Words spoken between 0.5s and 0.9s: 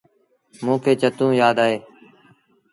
موݩ